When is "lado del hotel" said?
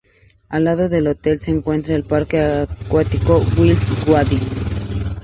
0.63-1.39